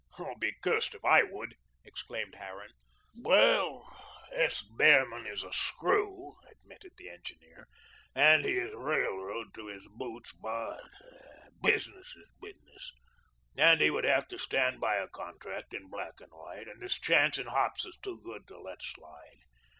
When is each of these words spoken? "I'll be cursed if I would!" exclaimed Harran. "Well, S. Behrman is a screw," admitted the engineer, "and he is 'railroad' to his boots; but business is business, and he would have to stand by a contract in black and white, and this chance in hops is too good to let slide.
"I'll 0.17 0.35
be 0.35 0.51
cursed 0.63 0.95
if 0.95 1.05
I 1.05 1.21
would!" 1.21 1.53
exclaimed 1.85 2.33
Harran. 2.33 2.71
"Well, 3.13 3.87
S. 4.33 4.63
Behrman 4.63 5.27
is 5.27 5.43
a 5.43 5.53
screw," 5.53 6.37
admitted 6.49 6.93
the 6.97 7.07
engineer, 7.07 7.67
"and 8.15 8.43
he 8.43 8.53
is 8.53 8.73
'railroad' 8.73 9.53
to 9.53 9.67
his 9.67 9.87
boots; 9.89 10.33
but 10.33 10.81
business 11.61 12.15
is 12.15 12.31
business, 12.41 12.91
and 13.55 13.79
he 13.79 13.91
would 13.91 14.05
have 14.05 14.27
to 14.29 14.39
stand 14.39 14.79
by 14.81 14.95
a 14.95 15.07
contract 15.07 15.71
in 15.71 15.87
black 15.87 16.19
and 16.19 16.31
white, 16.31 16.67
and 16.67 16.81
this 16.81 16.99
chance 16.99 17.37
in 17.37 17.45
hops 17.45 17.85
is 17.85 17.95
too 18.01 18.19
good 18.25 18.47
to 18.47 18.59
let 18.59 18.81
slide. 18.81 19.41